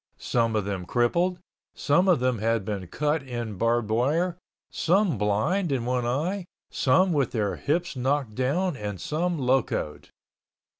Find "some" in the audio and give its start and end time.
0.17-0.55, 1.75-2.07, 4.71-5.15, 6.71-7.13, 8.99-9.37